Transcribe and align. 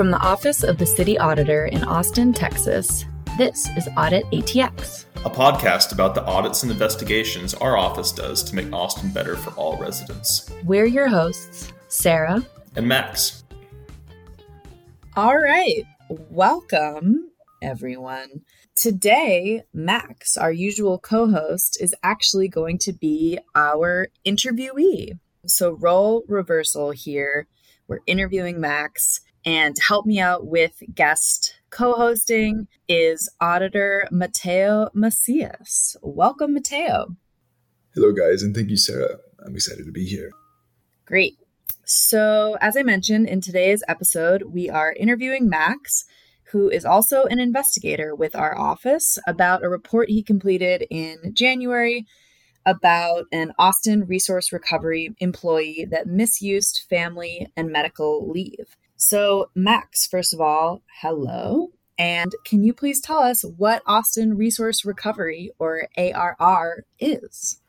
From 0.00 0.10
the 0.10 0.20
office 0.20 0.62
of 0.62 0.78
the 0.78 0.86
city 0.86 1.18
auditor 1.18 1.66
in 1.66 1.84
Austin, 1.84 2.32
Texas, 2.32 3.04
this 3.36 3.68
is 3.76 3.86
Audit 3.98 4.24
ATX, 4.32 5.04
a 5.26 5.28
podcast 5.28 5.92
about 5.92 6.14
the 6.14 6.24
audits 6.24 6.62
and 6.62 6.72
investigations 6.72 7.52
our 7.52 7.76
office 7.76 8.10
does 8.10 8.42
to 8.44 8.54
make 8.54 8.72
Austin 8.72 9.10
better 9.10 9.36
for 9.36 9.50
all 9.60 9.76
residents. 9.76 10.50
We're 10.64 10.86
your 10.86 11.08
hosts, 11.08 11.70
Sarah 11.88 12.42
and 12.76 12.88
Max. 12.88 13.44
All 15.16 15.36
right, 15.36 15.84
welcome 16.08 17.32
everyone. 17.60 18.40
Today, 18.74 19.64
Max, 19.74 20.38
our 20.38 20.50
usual 20.50 20.98
co 20.98 21.30
host, 21.30 21.76
is 21.78 21.94
actually 22.02 22.48
going 22.48 22.78
to 22.78 22.94
be 22.94 23.38
our 23.54 24.08
interviewee. 24.24 25.18
So, 25.44 25.72
role 25.72 26.24
reversal 26.26 26.92
here. 26.92 27.48
We're 27.86 28.00
interviewing 28.06 28.60
Max, 28.60 29.20
and 29.44 29.74
to 29.76 29.82
help 29.82 30.06
me 30.06 30.20
out 30.20 30.46
with 30.46 30.82
guest 30.94 31.54
co 31.70 31.94
hosting 31.94 32.68
is 32.88 33.28
auditor 33.40 34.06
Mateo 34.10 34.88
Macias. 34.94 35.96
Welcome, 36.02 36.54
Mateo. 36.54 37.16
Hello, 37.94 38.12
guys, 38.12 38.42
and 38.42 38.54
thank 38.54 38.70
you, 38.70 38.76
Sarah. 38.76 39.18
I'm 39.44 39.54
excited 39.54 39.86
to 39.86 39.92
be 39.92 40.04
here. 40.04 40.30
Great. 41.06 41.38
So, 41.84 42.56
as 42.60 42.76
I 42.76 42.82
mentioned 42.82 43.28
in 43.28 43.40
today's 43.40 43.82
episode, 43.88 44.44
we 44.44 44.70
are 44.70 44.92
interviewing 44.92 45.48
Max, 45.48 46.04
who 46.52 46.68
is 46.68 46.84
also 46.84 47.24
an 47.24 47.40
investigator 47.40 48.14
with 48.14 48.36
our 48.36 48.56
office, 48.56 49.18
about 49.26 49.64
a 49.64 49.68
report 49.68 50.08
he 50.08 50.22
completed 50.22 50.86
in 50.90 51.32
January 51.34 52.06
about 52.66 53.24
an 53.32 53.52
Austin 53.58 54.04
Resource 54.04 54.52
Recovery 54.52 55.14
employee 55.18 55.86
that 55.90 56.06
misused 56.06 56.84
family 56.88 57.48
and 57.56 57.72
medical 57.72 58.30
leave. 58.30 58.76
So, 59.02 59.48
Max, 59.54 60.06
first 60.06 60.34
of 60.34 60.42
all, 60.42 60.82
hello. 61.00 61.70
And 61.98 62.32
can 62.44 62.62
you 62.62 62.74
please 62.74 63.00
tell 63.00 63.20
us 63.20 63.42
what 63.56 63.82
Austin 63.86 64.36
Resource 64.36 64.84
Recovery 64.84 65.52
or 65.58 65.88
ARR 65.96 66.84
is? 66.98 67.62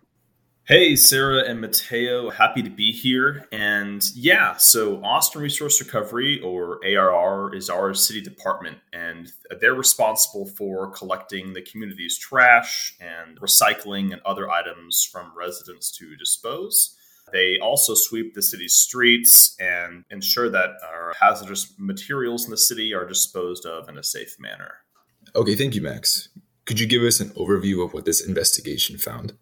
Hey, 0.65 0.97
Sarah 0.97 1.45
and 1.47 1.61
Mateo, 1.61 2.31
happy 2.31 2.61
to 2.61 2.69
be 2.69 2.91
here. 2.91 3.47
And 3.49 4.03
yeah, 4.13 4.57
so 4.57 5.01
Austin 5.05 5.41
Resource 5.41 5.79
Recovery, 5.81 6.41
or 6.41 6.81
ARR, 6.83 7.55
is 7.55 7.69
our 7.69 7.93
city 7.93 8.19
department, 8.19 8.79
and 8.91 9.31
they're 9.61 9.73
responsible 9.73 10.45
for 10.45 10.91
collecting 10.91 11.53
the 11.53 11.61
community's 11.61 12.17
trash 12.17 12.93
and 12.99 13.39
recycling 13.39 14.11
and 14.11 14.21
other 14.25 14.51
items 14.51 15.07
from 15.09 15.31
residents 15.33 15.91
to 15.91 16.17
dispose. 16.17 16.97
They 17.31 17.59
also 17.59 17.93
sweep 17.95 18.33
the 18.33 18.41
city's 18.41 18.75
streets 18.75 19.55
and 19.59 20.03
ensure 20.09 20.49
that 20.49 20.71
our 21.11 21.29
hazardous 21.29 21.73
materials 21.77 22.45
in 22.45 22.51
the 22.51 22.57
city 22.57 22.93
are 22.93 23.05
disposed 23.05 23.65
of 23.65 23.89
in 23.89 23.97
a 23.97 24.03
safe 24.03 24.39
manner. 24.39 24.75
Okay, 25.35 25.55
thank 25.55 25.75
you, 25.75 25.81
Max. 25.81 26.29
Could 26.65 26.79
you 26.79 26.87
give 26.87 27.03
us 27.03 27.19
an 27.19 27.29
overview 27.31 27.83
of 27.83 27.93
what 27.93 28.05
this 28.05 28.25
investigation 28.25 28.97
found? 28.97 29.33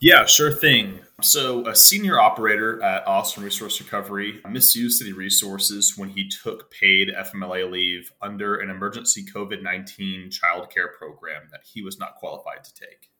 Yeah, 0.00 0.26
sure 0.26 0.52
thing. 0.52 1.00
So, 1.20 1.66
a 1.66 1.74
senior 1.74 2.20
operator 2.20 2.80
at 2.84 3.06
Austin 3.08 3.42
Resource 3.42 3.80
Recovery 3.80 4.40
misused 4.48 4.98
city 4.98 5.12
resources 5.12 5.94
when 5.96 6.08
he 6.08 6.28
took 6.28 6.70
paid 6.70 7.08
FMLA 7.08 7.68
leave 7.68 8.12
under 8.22 8.56
an 8.56 8.70
emergency 8.70 9.24
COVID 9.24 9.60
19 9.60 10.30
childcare 10.30 10.94
program 10.96 11.48
that 11.50 11.62
he 11.64 11.82
was 11.82 11.98
not 11.98 12.14
qualified 12.14 12.62
to 12.62 12.74
take. 12.74 13.10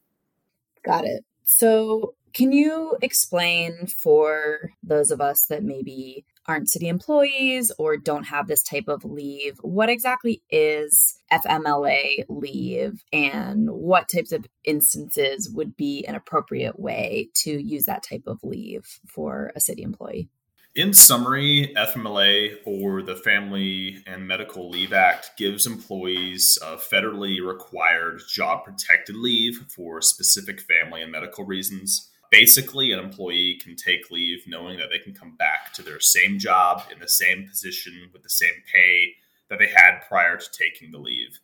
Got 0.85 1.05
it. 1.05 1.25
So, 1.51 2.15
can 2.35 2.53
you 2.53 2.99
explain 3.01 3.87
for 3.87 4.71
those 4.83 5.11
of 5.11 5.23
us 5.23 5.47
that 5.47 5.65
maybe 5.65 6.27
aren't 6.47 6.69
city 6.69 6.89
employees 6.89 7.73
or 7.79 7.97
don't 7.97 8.25
have 8.25 8.49
this 8.49 8.63
type 8.63 8.87
of 8.87 9.03
leave, 9.03 9.57
what 9.63 9.89
exactly 9.89 10.43
is 10.51 11.19
FMLA 11.33 12.25
leave 12.29 13.03
and 13.15 13.71
what 13.71 14.11
types 14.11 14.31
of 14.31 14.47
instances 14.65 15.49
would 15.49 15.75
be 15.75 16.05
an 16.05 16.15
appropriate 16.15 16.79
way 16.79 17.31
to 17.37 17.51
use 17.51 17.87
that 17.87 18.03
type 18.03 18.25
of 18.27 18.45
leave 18.45 19.01
for 19.07 19.51
a 19.57 19.61
city 19.61 19.83
employee? 19.83 20.29
In 20.79 20.95
summary, 20.95 21.73
FMLA 21.77 22.59
or 22.65 23.03
the 23.03 23.17
Family 23.17 24.01
and 24.07 24.29
Medical 24.29 24.71
Leave 24.71 24.93
Act 24.93 25.33
gives 25.37 25.67
employees 25.67 26.57
federally 26.63 27.45
required 27.45 28.23
job 28.29 28.65
protected 28.65 29.17
leave 29.17 29.57
for 29.75 30.01
specific 30.01 30.61
family 30.61 31.03
and 31.03 31.11
medical 31.11 31.45
reasons 31.45 32.11
basically 32.31 32.93
an 32.93 33.01
employee 33.01 33.59
can 33.61 33.75
take 33.75 34.13
leave 34.13 34.45
knowing 34.47 34.79
that 34.79 34.89
they 34.91 35.01
can 35.01 35.13
come 35.13 35.35
back 35.35 35.73
to 35.73 35.83
their 35.83 35.99
same 35.99 36.39
job 36.39 36.85
in 36.93 37.01
the 37.01 37.09
same 37.09 37.49
position 37.49 38.11
with 38.13 38.23
the 38.23 38.31
same 38.31 38.63
pay 38.73 39.15
that 39.49 39.59
they 39.59 39.67
had 39.67 39.99
prior 40.07 40.37
to 40.37 40.47
taking 40.53 40.93
the 40.93 40.99
leave. 40.99 41.41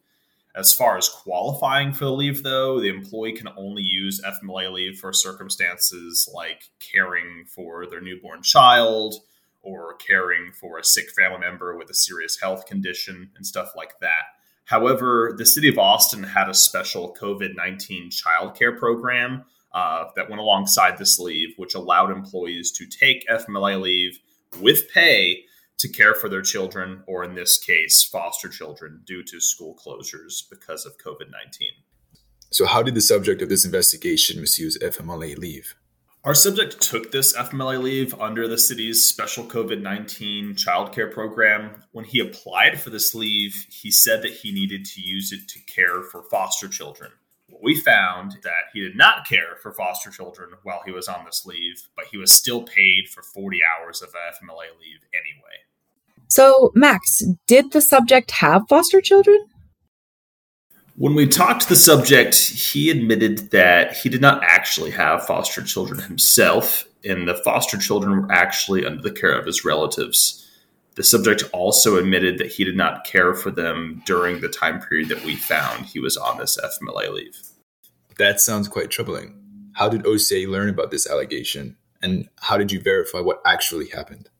As 0.56 0.72
far 0.72 0.96
as 0.96 1.08
qualifying 1.08 1.92
for 1.92 2.04
the 2.04 2.12
leave, 2.12 2.44
though, 2.44 2.80
the 2.80 2.88
employee 2.88 3.32
can 3.32 3.48
only 3.56 3.82
use 3.82 4.20
FMLA 4.20 4.72
leave 4.72 4.98
for 4.98 5.12
circumstances 5.12 6.28
like 6.32 6.70
caring 6.78 7.44
for 7.48 7.86
their 7.86 8.00
newborn 8.00 8.42
child 8.42 9.16
or 9.62 9.94
caring 9.94 10.52
for 10.52 10.78
a 10.78 10.84
sick 10.84 11.10
family 11.10 11.38
member 11.40 11.76
with 11.76 11.90
a 11.90 11.94
serious 11.94 12.38
health 12.40 12.66
condition 12.66 13.30
and 13.36 13.44
stuff 13.44 13.72
like 13.76 13.98
that. 14.00 14.22
However, 14.66 15.34
the 15.36 15.44
city 15.44 15.68
of 15.68 15.78
Austin 15.78 16.22
had 16.22 16.48
a 16.48 16.54
special 16.54 17.16
COVID 17.20 17.56
19 17.56 18.10
childcare 18.10 18.78
program 18.78 19.44
uh, 19.72 20.04
that 20.14 20.28
went 20.28 20.40
alongside 20.40 20.98
this 20.98 21.18
leave, 21.18 21.54
which 21.56 21.74
allowed 21.74 22.12
employees 22.12 22.70
to 22.72 22.86
take 22.86 23.26
FMLA 23.28 23.80
leave 23.80 24.20
with 24.60 24.88
pay 24.90 25.44
to 25.84 25.92
care 25.92 26.14
for 26.14 26.30
their 26.30 26.40
children, 26.40 27.02
or 27.06 27.24
in 27.24 27.34
this 27.34 27.58
case, 27.58 28.02
foster 28.02 28.48
children, 28.48 29.02
due 29.04 29.22
to 29.22 29.38
school 29.38 29.76
closures 29.76 30.48
because 30.48 30.86
of 30.86 30.96
COVID 30.96 31.30
19. 31.30 31.68
So, 32.50 32.64
how 32.64 32.82
did 32.82 32.94
the 32.94 33.02
subject 33.02 33.42
of 33.42 33.50
this 33.50 33.66
investigation 33.66 34.40
misuse 34.40 34.78
FMLA 34.78 35.36
leave? 35.36 35.74
Our 36.24 36.34
subject 36.34 36.80
took 36.80 37.12
this 37.12 37.36
FMLA 37.36 37.82
leave 37.82 38.14
under 38.18 38.48
the 38.48 38.56
city's 38.56 39.06
special 39.06 39.44
COVID 39.44 39.82
19 39.82 40.54
childcare 40.54 41.12
program. 41.12 41.82
When 41.92 42.06
he 42.06 42.18
applied 42.18 42.80
for 42.80 42.88
this 42.88 43.14
leave, 43.14 43.66
he 43.68 43.90
said 43.90 44.22
that 44.22 44.32
he 44.32 44.50
needed 44.50 44.86
to 44.86 45.02
use 45.02 45.32
it 45.32 45.48
to 45.48 45.58
care 45.60 46.02
for 46.02 46.22
foster 46.30 46.66
children 46.66 47.10
What 47.50 47.62
we 47.62 47.78
found 47.78 48.38
that 48.42 48.70
he 48.72 48.80
did 48.80 48.96
not 48.96 49.28
care 49.28 49.56
for 49.60 49.74
foster 49.74 50.10
children 50.10 50.52
while 50.62 50.80
he 50.86 50.92
was 50.92 51.08
on 51.08 51.26
this 51.26 51.44
leave, 51.44 51.88
but 51.94 52.06
he 52.06 52.16
was 52.16 52.32
still 52.32 52.62
paid 52.62 53.10
for 53.10 53.22
40 53.22 53.60
hours 53.62 54.00
of 54.00 54.08
FMLA 54.08 54.80
leave 54.80 55.04
anyway. 55.12 55.58
So, 56.34 56.72
Max, 56.74 57.22
did 57.46 57.70
the 57.70 57.80
subject 57.80 58.32
have 58.32 58.62
foster 58.68 59.00
children? 59.00 59.38
When 60.96 61.14
we 61.14 61.28
talked 61.28 61.62
to 61.62 61.68
the 61.68 61.76
subject, 61.76 62.34
he 62.34 62.90
admitted 62.90 63.52
that 63.52 63.96
he 63.96 64.08
did 64.08 64.20
not 64.20 64.42
actually 64.42 64.90
have 64.90 65.24
foster 65.24 65.62
children 65.62 66.00
himself, 66.00 66.86
and 67.04 67.28
the 67.28 67.40
foster 67.44 67.78
children 67.78 68.20
were 68.20 68.32
actually 68.32 68.84
under 68.84 69.00
the 69.00 69.12
care 69.12 69.38
of 69.38 69.46
his 69.46 69.64
relatives. 69.64 70.44
The 70.96 71.04
subject 71.04 71.44
also 71.52 71.98
admitted 71.98 72.38
that 72.38 72.50
he 72.50 72.64
did 72.64 72.76
not 72.76 73.04
care 73.04 73.34
for 73.34 73.52
them 73.52 74.02
during 74.04 74.40
the 74.40 74.48
time 74.48 74.80
period 74.80 75.10
that 75.10 75.24
we 75.24 75.36
found 75.36 75.86
he 75.86 76.00
was 76.00 76.16
on 76.16 76.38
this 76.38 76.58
FMLA 76.60 77.14
leave. 77.14 77.38
That 78.18 78.40
sounds 78.40 78.66
quite 78.66 78.90
troubling. 78.90 79.40
How 79.74 79.88
did 79.88 80.04
OCA 80.04 80.50
learn 80.50 80.68
about 80.68 80.90
this 80.90 81.08
allegation? 81.08 81.76
And 82.02 82.28
how 82.40 82.58
did 82.58 82.72
you 82.72 82.80
verify 82.80 83.20
what 83.20 83.40
actually 83.46 83.90
happened? 83.90 84.30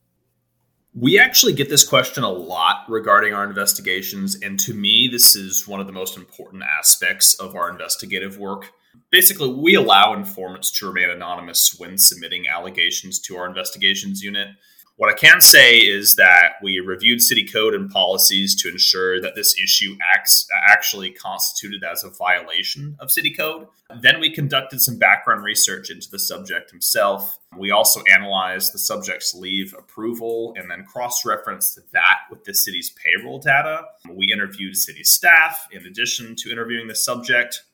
We 0.96 1.18
actually 1.18 1.54
get 1.54 1.68
this 1.68 1.82
question 1.82 2.22
a 2.22 2.30
lot 2.30 2.84
regarding 2.88 3.34
our 3.34 3.44
investigations. 3.44 4.36
And 4.40 4.60
to 4.60 4.72
me, 4.72 5.08
this 5.10 5.34
is 5.34 5.66
one 5.66 5.80
of 5.80 5.88
the 5.88 5.92
most 5.92 6.16
important 6.16 6.62
aspects 6.62 7.34
of 7.34 7.56
our 7.56 7.68
investigative 7.68 8.38
work. 8.38 8.70
Basically, 9.10 9.52
we 9.52 9.74
allow 9.74 10.14
informants 10.14 10.70
to 10.78 10.86
remain 10.86 11.10
anonymous 11.10 11.74
when 11.78 11.98
submitting 11.98 12.46
allegations 12.46 13.18
to 13.22 13.36
our 13.36 13.46
investigations 13.46 14.22
unit. 14.22 14.48
What 14.96 15.10
I 15.10 15.16
can 15.16 15.40
say 15.40 15.78
is 15.78 16.14
that 16.14 16.52
we 16.62 16.78
reviewed 16.78 17.20
city 17.20 17.44
code 17.44 17.74
and 17.74 17.90
policies 17.90 18.54
to 18.62 18.68
ensure 18.68 19.20
that 19.20 19.34
this 19.34 19.56
issue 19.60 19.96
acts 20.14 20.46
actually 20.68 21.10
constituted 21.10 21.82
as 21.82 22.04
a 22.04 22.10
violation 22.10 22.96
of 23.00 23.10
city 23.10 23.34
code. 23.34 23.66
Then 24.00 24.20
we 24.20 24.30
conducted 24.30 24.80
some 24.80 24.96
background 24.96 25.42
research 25.42 25.90
into 25.90 26.08
the 26.08 26.20
subject 26.20 26.70
himself. 26.70 27.40
We 27.58 27.72
also 27.72 28.02
analyzed 28.14 28.72
the 28.72 28.78
subject's 28.78 29.34
leave 29.34 29.74
approval 29.76 30.54
and 30.56 30.70
then 30.70 30.84
cross 30.84 31.24
referenced 31.24 31.80
that 31.92 32.18
with 32.30 32.44
the 32.44 32.54
city's 32.54 32.90
payroll 32.90 33.40
data. 33.40 33.86
We 34.08 34.32
interviewed 34.32 34.76
city 34.76 35.02
staff 35.02 35.66
in 35.72 35.84
addition 35.86 36.36
to 36.36 36.52
interviewing 36.52 36.86
the 36.86 36.94
subject. 36.94 37.64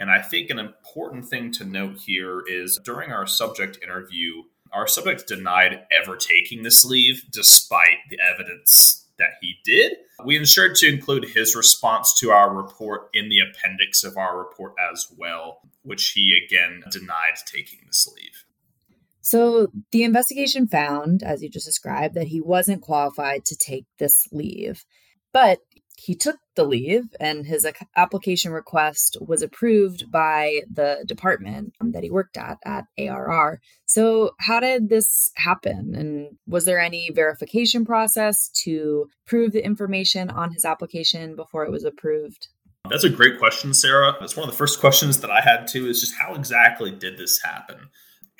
And 0.00 0.10
I 0.10 0.20
think 0.20 0.50
an 0.50 0.58
important 0.58 1.26
thing 1.26 1.52
to 1.52 1.64
note 1.64 1.98
here 1.98 2.42
is 2.48 2.80
during 2.84 3.12
our 3.12 3.28
subject 3.28 3.78
interview, 3.80 4.42
our 4.74 4.86
subject 4.86 5.26
denied 5.28 5.82
ever 6.02 6.16
taking 6.16 6.62
this 6.62 6.84
leave 6.84 7.24
despite 7.30 7.98
the 8.10 8.18
evidence 8.20 9.06
that 9.18 9.34
he 9.40 9.54
did. 9.64 9.92
We 10.24 10.36
ensured 10.36 10.74
to 10.76 10.88
include 10.88 11.24
his 11.24 11.54
response 11.54 12.18
to 12.20 12.30
our 12.30 12.52
report 12.52 13.10
in 13.14 13.28
the 13.28 13.38
appendix 13.40 14.02
of 14.02 14.16
our 14.16 14.38
report 14.38 14.74
as 14.92 15.06
well, 15.16 15.60
which 15.82 16.10
he 16.10 16.36
again 16.44 16.82
denied 16.90 17.36
taking 17.46 17.80
this 17.86 18.08
leave. 18.14 18.44
So 19.20 19.68
the 19.90 20.02
investigation 20.02 20.66
found, 20.66 21.22
as 21.22 21.42
you 21.42 21.48
just 21.48 21.66
described, 21.66 22.14
that 22.14 22.26
he 22.26 22.40
wasn't 22.40 22.82
qualified 22.82 23.44
to 23.46 23.56
take 23.56 23.86
this 23.98 24.28
leave. 24.32 24.84
But 25.32 25.60
he 25.96 26.14
took 26.14 26.36
the 26.56 26.64
leave 26.64 27.04
and 27.20 27.46
his 27.46 27.66
application 27.96 28.52
request 28.52 29.16
was 29.20 29.42
approved 29.42 30.10
by 30.10 30.62
the 30.70 31.04
department 31.06 31.74
um, 31.80 31.92
that 31.92 32.02
he 32.02 32.10
worked 32.10 32.36
at 32.36 32.58
at 32.64 32.86
ARR. 32.98 33.60
So 33.86 34.32
how 34.40 34.60
did 34.60 34.88
this 34.88 35.30
happen 35.36 35.94
and 35.94 36.36
was 36.46 36.64
there 36.64 36.80
any 36.80 37.10
verification 37.12 37.84
process 37.84 38.48
to 38.64 39.08
prove 39.26 39.52
the 39.52 39.64
information 39.64 40.30
on 40.30 40.52
his 40.52 40.64
application 40.64 41.36
before 41.36 41.64
it 41.64 41.70
was 41.70 41.84
approved? 41.84 42.48
That's 42.88 43.04
a 43.04 43.10
great 43.10 43.38
question, 43.38 43.72
Sarah. 43.72 44.14
It's 44.20 44.36
one 44.36 44.46
of 44.46 44.52
the 44.52 44.58
first 44.58 44.80
questions 44.80 45.20
that 45.20 45.30
I 45.30 45.40
had 45.40 45.66
too 45.66 45.86
is 45.88 46.00
just 46.00 46.14
how 46.20 46.34
exactly 46.34 46.90
did 46.90 47.16
this 47.16 47.40
happen? 47.42 47.88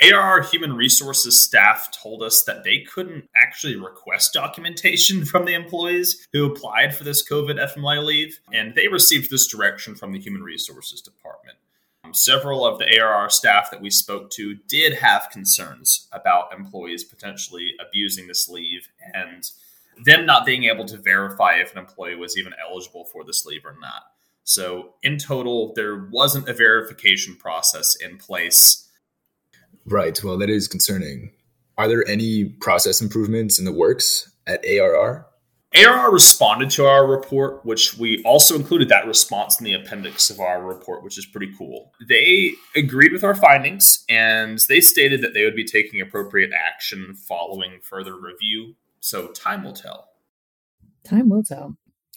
ARR 0.02 0.42
Human 0.42 0.72
Resources 0.72 1.40
staff 1.40 1.90
told 1.90 2.22
us 2.22 2.42
that 2.42 2.64
they 2.64 2.80
couldn't 2.80 3.28
actually 3.36 3.76
request 3.76 4.32
documentation 4.32 5.24
from 5.24 5.44
the 5.44 5.54
employees 5.54 6.26
who 6.32 6.46
applied 6.46 6.94
for 6.94 7.04
this 7.04 7.26
COVID 7.28 7.74
FMLA 7.74 8.04
leave, 8.04 8.40
and 8.52 8.74
they 8.74 8.88
received 8.88 9.30
this 9.30 9.46
direction 9.46 9.94
from 9.94 10.12
the 10.12 10.18
Human 10.18 10.42
Resources 10.42 11.00
Department. 11.00 11.58
Um, 12.04 12.12
several 12.12 12.66
of 12.66 12.78
the 12.78 13.00
ARR 13.00 13.30
staff 13.30 13.70
that 13.70 13.80
we 13.80 13.88
spoke 13.88 14.30
to 14.30 14.56
did 14.68 14.94
have 14.94 15.30
concerns 15.30 16.08
about 16.12 16.52
employees 16.52 17.04
potentially 17.04 17.74
abusing 17.80 18.26
this 18.26 18.48
leave 18.48 18.88
and 19.14 19.50
them 20.04 20.26
not 20.26 20.44
being 20.44 20.64
able 20.64 20.84
to 20.86 20.98
verify 20.98 21.54
if 21.54 21.72
an 21.72 21.78
employee 21.78 22.16
was 22.16 22.36
even 22.36 22.52
eligible 22.68 23.04
for 23.04 23.24
this 23.24 23.46
leave 23.46 23.64
or 23.64 23.76
not. 23.80 24.02
So, 24.42 24.94
in 25.02 25.16
total, 25.16 25.72
there 25.74 26.04
wasn't 26.10 26.48
a 26.48 26.52
verification 26.52 27.36
process 27.36 27.94
in 27.94 28.18
place 28.18 28.84
Right. 29.86 30.22
Well, 30.22 30.38
that 30.38 30.50
is 30.50 30.68
concerning. 30.68 31.30
Are 31.76 31.88
there 31.88 32.06
any 32.08 32.44
process 32.44 33.00
improvements 33.00 33.58
in 33.58 33.64
the 33.64 33.72
works 33.72 34.30
at 34.46 34.64
ARR? 34.64 35.26
ARR 35.74 36.12
responded 36.12 36.70
to 36.70 36.86
our 36.86 37.04
report, 37.04 37.66
which 37.66 37.98
we 37.98 38.22
also 38.22 38.54
included 38.54 38.88
that 38.90 39.08
response 39.08 39.58
in 39.58 39.64
the 39.64 39.74
appendix 39.74 40.30
of 40.30 40.38
our 40.38 40.62
report, 40.62 41.02
which 41.02 41.18
is 41.18 41.26
pretty 41.26 41.52
cool. 41.58 41.92
They 42.08 42.52
agreed 42.76 43.12
with 43.12 43.24
our 43.24 43.34
findings 43.34 44.04
and 44.08 44.60
they 44.68 44.80
stated 44.80 45.20
that 45.22 45.34
they 45.34 45.44
would 45.44 45.56
be 45.56 45.64
taking 45.64 46.00
appropriate 46.00 46.52
action 46.52 47.16
following 47.16 47.80
further 47.82 48.14
review. 48.14 48.76
So 49.00 49.28
time 49.28 49.64
will 49.64 49.72
tell. 49.72 50.10
Time 51.02 51.28
will 51.28 51.42
tell. 51.42 51.76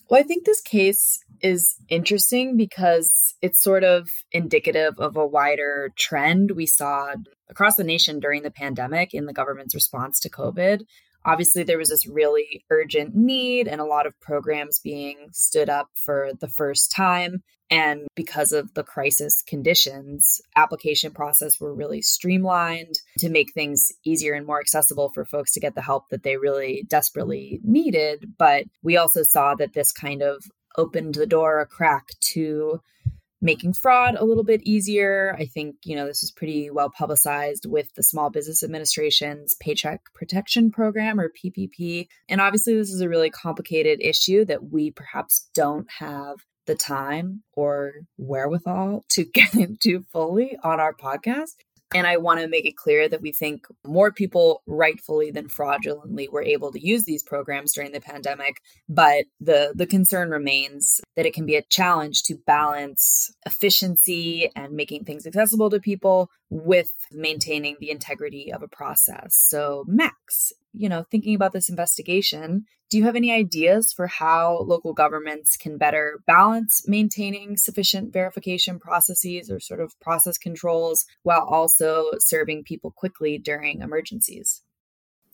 Well, 0.10 0.20
I 0.20 0.24
think 0.24 0.46
this 0.46 0.62
case 0.62 1.20
is 1.42 1.76
interesting 1.90 2.56
because 2.56 3.36
it's 3.42 3.62
sort 3.62 3.84
of 3.84 4.10
indicative 4.32 5.00
of 5.00 5.18
a 5.18 5.28
wider 5.28 5.92
trend 5.98 6.52
we 6.52 6.66
saw 6.66 7.14
across 7.50 7.76
the 7.76 7.84
nation 7.84 8.20
during 8.20 8.44
the 8.44 8.52
pandemic 8.52 9.14
in 9.14 9.26
the 9.26 9.34
government's 9.34 9.76
response 9.76 10.20
to 10.22 10.30
COVID. 10.30 10.84
Obviously, 11.28 11.64
there 11.64 11.78
was 11.78 11.90
this 11.90 12.08
really 12.08 12.64
urgent 12.70 13.14
need 13.14 13.68
and 13.68 13.82
a 13.82 13.86
lot 13.86 14.08
of 14.08 14.20
programs 14.22 14.80
being 14.80 15.28
stood 15.34 15.70
up 15.70 15.90
for 15.94 16.32
the 16.40 16.48
first 16.48 16.90
time. 16.90 17.44
And 17.70 18.08
because 18.16 18.54
of 18.54 18.74
the 18.76 18.84
crisis 18.84 19.42
conditions, 19.42 20.40
application 20.56 21.12
process 21.12 21.60
were 21.60 21.76
really 21.76 22.02
streamlined 22.02 23.02
to 23.18 23.30
make 23.30 23.54
things 23.54 23.92
easier 24.06 24.34
and 24.34 24.48
more 24.48 24.62
accessible 24.62 25.12
for 25.14 25.26
folks 25.26 25.52
to 25.54 25.60
get 25.60 25.76
the 25.76 25.82
help 25.82 26.06
that 26.10 26.24
they 26.24 26.38
really 26.38 26.86
desperately 26.88 27.60
needed. 27.62 28.36
But 28.38 28.64
we 28.82 28.96
also 28.96 29.24
saw 29.24 29.54
that 29.56 29.74
this 29.74 29.92
kind 29.92 30.22
of 30.22 30.46
opened 30.78 31.16
the 31.16 31.26
door 31.26 31.60
a 31.60 31.66
crack 31.66 32.06
to 32.22 32.80
making 33.42 33.74
fraud 33.74 34.16
a 34.16 34.26
little 34.26 34.44
bit 34.44 34.62
easier. 34.64 35.36
I 35.38 35.46
think, 35.46 35.76
you 35.84 35.96
know, 35.96 36.08
this 36.08 36.24
is 36.24 36.32
pretty 36.32 36.70
well 36.70 36.90
publicized 36.90 37.66
with 37.68 37.94
the 37.96 38.04
Small 38.04 38.30
Business 38.30 38.64
Administration's 38.64 39.56
Paycheck 39.60 40.02
Protection 40.14 40.72
Program 40.72 41.20
or 41.20 41.30
PPP. 41.30 42.08
And 42.28 42.42
obviously, 42.42 42.76
this 42.76 42.92
is 42.92 43.02
a 43.02 43.10
really 43.10 43.30
complicated 43.30 44.00
issue 44.02 44.46
that 44.46 44.72
we 44.72 44.92
perhaps 44.92 45.50
don't 45.54 45.88
have 46.00 46.38
the 46.66 46.76
time 46.76 47.44
or 47.54 47.94
wherewithal 48.18 49.06
to 49.10 49.26
get 49.34 49.56
into 49.56 50.04
fully 50.12 50.58
on 50.64 50.80
our 50.80 50.94
podcast. 50.94 51.56
And 51.94 52.06
I 52.06 52.18
want 52.18 52.42
to 52.42 52.48
make 52.48 52.66
it 52.66 52.76
clear 52.76 53.08
that 53.08 53.22
we 53.22 53.32
think 53.32 53.66
more 53.86 54.12
people 54.12 54.62
rightfully 54.68 55.32
than 55.32 55.48
fraudulently 55.48 56.28
were 56.28 56.44
able 56.44 56.72
to 56.72 56.86
use 56.86 57.06
these 57.06 57.24
programs 57.24 57.74
during 57.74 57.94
the 57.94 58.02
pandemic. 58.02 58.62
But 58.90 59.26
the, 59.40 59.72
the 59.74 59.86
concern 59.86 60.30
remains 60.30 61.00
that 61.16 61.26
it 61.26 61.34
can 61.34 61.46
be 61.46 61.56
a 61.56 61.64
challenge 61.64 62.24
to 62.24 62.36
balance 62.46 63.32
efficiency 63.46 64.52
and 64.56 64.74
making 64.74 65.06
things 65.06 65.26
accessible 65.26 65.70
to 65.70 65.80
people 65.80 66.30
with 66.50 66.92
maintaining 67.12 67.76
the 67.80 67.92
integrity 67.92 68.52
of 68.54 68.62
a 68.62 68.68
process. 68.68 69.36
So, 69.36 69.84
Max, 69.88 70.52
you 70.74 70.88
know, 70.88 71.06
thinking 71.10 71.36
about 71.36 71.54
this 71.54 71.70
investigation, 71.70 72.66
do 72.90 72.98
you 72.98 73.04
have 73.04 73.18
any 73.18 73.34
ideas 73.34 73.92
for 73.92 74.08
how 74.08 74.60
local 74.60 74.94
governments 74.94 75.58
can 75.58 75.78
better 75.78 76.20
balance 76.26 76.88
maintaining 76.88 77.58
sufficient 77.58 78.14
verification 78.14 78.80
processes 78.80 79.52
or 79.52 79.60
sort 79.60 79.82
of 79.82 80.00
process 80.00 80.38
controls 80.38 81.06
while 81.24 81.46
also 81.50 82.12
serving 82.20 82.64
people 82.64 82.94
quickly 82.96 83.38
during 83.38 83.82
emergencies? 83.82 84.64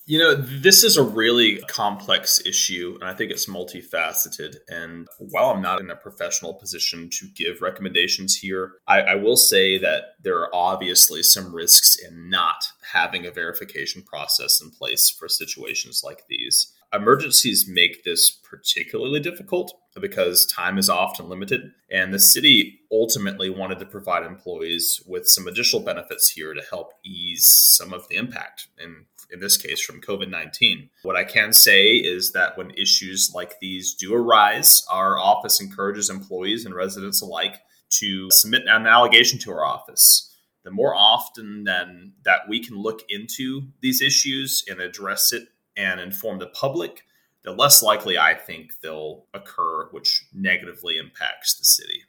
You 0.05 0.19
know, 0.19 0.35
this 0.35 0.83
is 0.83 0.97
a 0.97 1.03
really 1.03 1.59
complex 1.69 2.41
issue, 2.45 2.97
and 3.00 3.09
I 3.09 3.13
think 3.13 3.31
it's 3.31 3.45
multifaceted. 3.45 4.57
And 4.67 5.07
while 5.17 5.51
I'm 5.51 5.61
not 5.61 5.79
in 5.79 5.89
a 5.89 5.95
professional 5.95 6.53
position 6.53 7.09
to 7.11 7.27
give 7.33 7.61
recommendations 7.61 8.35
here, 8.35 8.73
I, 8.85 9.01
I, 9.01 9.15
will 9.15 9.38
say 9.38 9.77
that 9.77 10.15
there 10.21 10.39
are 10.39 10.53
obviously 10.53 11.23
some 11.23 11.55
risks 11.55 11.95
in 11.95 12.29
not 12.29 12.65
having 12.91 13.25
a 13.25 13.31
verification 13.31 14.01
process 14.01 14.61
in 14.61 14.71
place 14.71 15.09
for 15.09 15.29
situations 15.29 16.01
like 16.03 16.27
these. 16.27 16.73
Emergencies 16.94 17.68
make 17.68 18.04
this 18.04 18.30
particularly 18.30 19.19
difficult 19.19 19.74
because 20.00 20.45
time 20.45 20.78
is 20.78 20.90
often 20.90 21.28
limited, 21.28 21.72
and 21.90 22.13
the 22.13 22.19
city 22.19 22.81
ultimately 22.92 23.50
wanted 23.50 23.80
to 23.80 23.86
provide 23.86 24.24
employees 24.24 25.01
with 25.07 25.28
some 25.28 25.48
additional 25.48 25.81
benefits 25.81 26.30
here 26.30 26.54
to 26.54 26.62
help 26.69 26.94
ease 27.04 27.45
some 27.48 27.94
of 27.94 28.07
the 28.10 28.16
impact. 28.16 28.68
And 28.78 29.06
in 29.34 29.40
this 29.40 29.57
case 29.57 29.81
from 29.81 30.00
COVID 30.00 30.30
19. 30.30 30.90
What 31.01 31.16
I 31.16 31.24
can 31.24 31.51
say 31.51 31.95
is 31.95 32.31
that 32.34 32.57
when 32.57 32.72
issues 32.72 33.31
like 33.34 33.60
these 33.60 33.94
do 33.96 34.13
arise, 34.13 34.86
our 34.89 35.18
office 35.18 35.60
encourages 35.60 36.10
employees 36.10 36.66
and 36.66 36.75
residents 36.75 37.22
alike 37.22 37.60
to 37.89 38.30
submit 38.31 38.63
an 38.68 38.88
allegation 38.88 39.39
to 39.39 39.51
our 39.51 39.66
office. 39.66 40.30
The 40.63 40.72
more 40.72 40.96
often 40.96 41.66
then 41.66 42.13
that 42.24 42.42
we 42.48 42.63
can 42.63 42.78
look 42.78 43.01
into 43.10 43.63
these 43.81 44.01
issues 44.01 44.63
and 44.69 44.80
address 44.80 45.34
it 45.34 45.50
and 45.75 46.00
inform 46.00 46.40
the 46.40 46.48
public, 46.48 47.04
the 47.44 47.52
less 47.52 47.81
likely 47.81 48.18
I 48.18 48.34
think 48.34 48.80
they'll 48.82 49.25
occur, 49.34 49.89
which 49.92 50.25
negatively 50.34 50.98
impacts 50.98 51.56
the 51.56 51.65
city. 51.65 52.03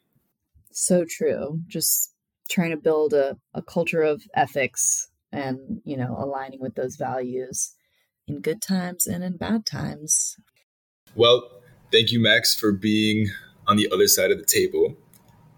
So 0.71 1.05
true. 1.05 1.61
Just 1.67 2.15
trying 2.49 2.71
to 2.71 2.77
build 2.77 3.15
a, 3.15 3.37
a 3.55 3.63
culture 3.63 4.03
of 4.03 4.23
ethics 4.35 5.09
and 5.33 5.81
you 5.85 5.97
know 5.97 6.15
aligning 6.19 6.61
with 6.61 6.75
those 6.75 6.97
values 6.97 7.73
in 8.27 8.41
good 8.41 8.63
times 8.63 9.07
and 9.07 9.25
in 9.25 9.37
bad 9.37 9.67
times 9.67 10.37
well 11.15 11.51
thank 11.91 12.13
you 12.13 12.21
max 12.21 12.55
for 12.55 12.73
being 12.73 13.29
on 13.67 13.77
the 13.77 13.91
other 13.93 14.07
side 14.07 14.31
of 14.31 14.39
the 14.39 14.45
table 14.45 14.97